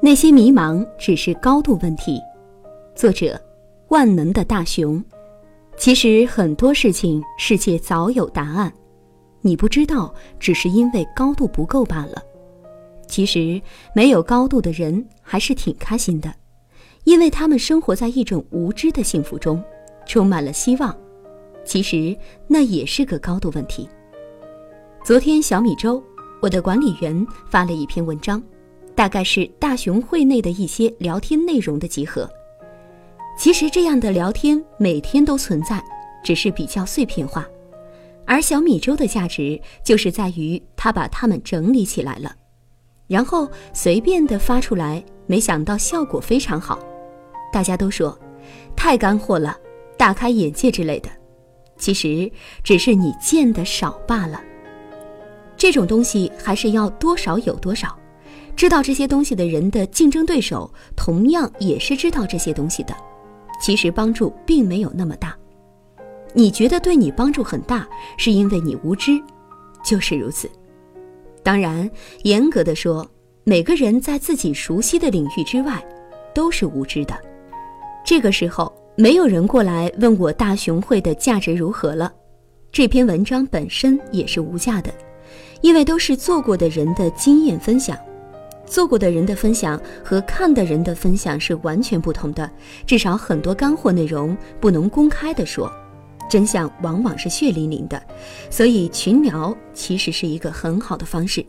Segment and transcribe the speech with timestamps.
[0.00, 2.20] 那些迷茫只是高度问题。
[2.94, 3.40] 作者：
[3.88, 5.02] 万能的大熊。
[5.76, 8.72] 其实很多事情世界早有答案，
[9.42, 12.22] 你不知道，只是因为高度不够罢了。
[13.06, 13.60] 其实
[13.94, 16.32] 没有高度的人还是挺开心的，
[17.04, 19.62] 因为他们生活在一种无知的幸福中，
[20.06, 20.96] 充满了希望。
[21.64, 22.16] 其实
[22.46, 23.88] 那也是个高度问题。
[25.04, 26.02] 昨天小米粥，
[26.40, 28.42] 我的管理员发了一篇文章，
[28.96, 32.28] 大概是大熊会内的一些聊天内容的集合。
[33.38, 35.84] 其实这样的聊天每天都存在，
[36.24, 37.46] 只是比较碎片化。
[38.24, 42.34] 而小米粥的价值就是在于它把它们整理起来了，
[43.06, 46.80] 然后随便的发出来，没想到效果非常好。
[47.52, 48.18] 大家都说
[48.74, 49.56] 太干货了，
[49.98, 51.10] 大开眼界之类的。
[51.76, 52.32] 其实
[52.64, 54.42] 只是你见的少罢了。
[55.54, 57.94] 这种东西还是要多少有多少。
[58.56, 62.96] 知道这些东西的人的竞争对手，同样也是知道这些东西的。
[63.60, 65.36] 其实帮助并没有那么大，
[66.32, 69.12] 你觉得对你帮助很大，是因为你无知，
[69.84, 70.50] 就是如此。
[71.42, 71.88] 当然，
[72.22, 73.06] 严格的说，
[73.44, 75.82] 每个人在自己熟悉的领域之外，
[76.34, 77.14] 都是无知的。
[78.04, 82.12] 这个时候，没有人过来问我大熊会的价值如何了。
[82.72, 84.92] 这篇文章本身也是无价的，
[85.60, 87.96] 因为都是做过的人的经验分享。
[88.66, 92.50] 做过的人的分享和看的人的分享是完全不同的，
[92.86, 95.70] 至少很多干货内容不能公开的说，
[96.28, 98.02] 真相往往是血淋淋的，
[98.50, 101.44] 所以群聊其实是一个很好的方式。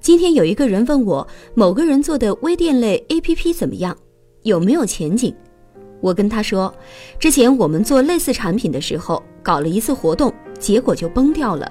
[0.00, 3.96] 今天有一个人问我某个人做的微店类 APP 怎么样，
[4.42, 5.34] 有没有前景？
[6.00, 6.74] 我跟他说，
[7.20, 11.70] 之前我们做类似产品的时候搞了一次活动，结果就崩掉了，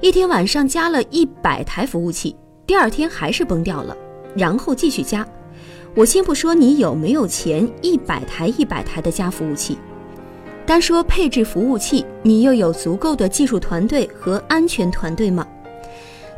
[0.00, 2.34] 一天晚上加了一百台服务器。
[2.66, 3.96] 第二天还是崩掉了，
[4.34, 5.26] 然后继续加。
[5.94, 9.78] 我先不说你有没有钱一百台一百台的加服务器，
[10.66, 15.46] 单说配置服务器，你又有足够的技术团队和安全团队吗？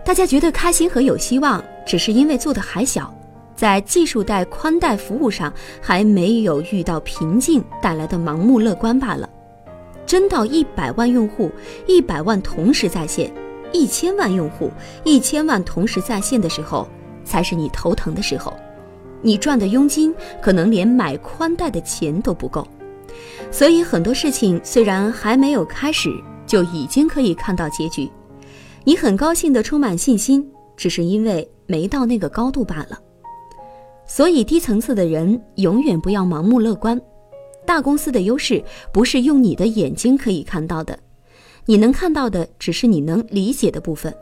[0.04, 3.12] 大家觉得开心和有希望，只是因为做的还小，
[3.54, 9.28] 在技术带宽带服务上还没有遇到瓶颈带来的盲目乐观罢了。
[10.04, 11.50] 真到一百万用户，
[11.86, 13.32] 一百万同时在线。
[13.76, 14.70] 一千万用户，
[15.04, 16.88] 一千万同时在线的时候，
[17.24, 18.50] 才是你头疼的时候。
[19.20, 22.66] 你赚的佣金可能连买宽带的钱都不够。
[23.50, 26.10] 所以很多事情虽然还没有开始，
[26.46, 28.10] 就已经可以看到结局。
[28.82, 32.98] 你很高兴的充满信心，只是因为没到那个高度罢了。
[34.06, 36.98] 所以低层次的人永远不要盲目乐观。
[37.66, 40.98] 大公司的优势不是用你的眼睛可以看到的。
[41.66, 44.14] 你能看到的只是你能理解的部分，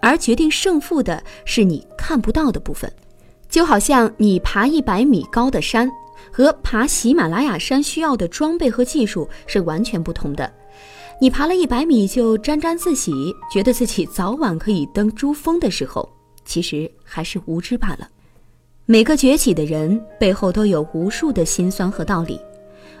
[0.00, 2.90] 而决定胜负的是你看不到的部分。
[3.48, 5.90] 就好像你爬一百米高的山
[6.30, 10.52] 和爬喜马拉雅山需要的装备和技术是完全不同的。
[11.20, 13.12] 你爬了一百米就沾沾自喜，
[13.52, 16.08] 觉得自己早晚可以登珠峰的时候，
[16.44, 18.08] 其实还是无知罢了。
[18.86, 22.40] 每个崛起的人背后都有无数的辛酸和道理。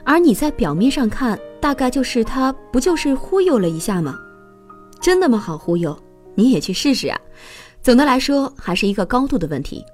[0.04, 4.18] 而你在表面上看，大概就是他不就是忽悠了一下吗？
[5.00, 5.96] 真那么好忽悠？
[6.34, 7.20] 你也去试试啊！
[7.82, 9.84] 总的来说，还是一个高度的问题。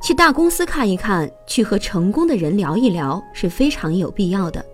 [0.00, 4.64] 去大公司看一看，去和成功的人聊一聊，是非常有必要的。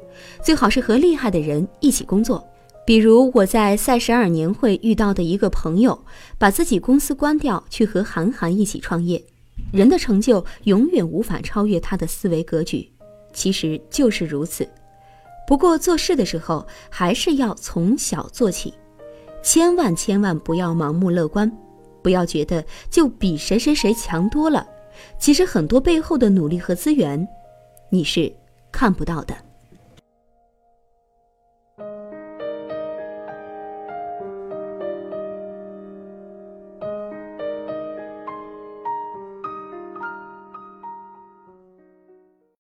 [0.43, 2.43] 最好是和厉害的人一起工作。
[2.87, 5.99] 比如我在赛十二年会遇到的一个朋友，
[6.39, 9.25] 把自己公司关掉，去和韩寒一起创业。
[9.73, 12.91] 人的成就永远无法超越他的思维格局。
[13.35, 14.67] 其实就是如此，
[15.47, 18.73] 不过做事的时候还是要从小做起，
[19.43, 21.51] 千万千万不要盲目乐观，
[22.03, 24.67] 不要觉得就比谁谁谁强多了。
[25.19, 27.29] 其实很多背后的努力和资源，
[27.91, 28.33] 你是
[28.73, 29.37] 看不到的。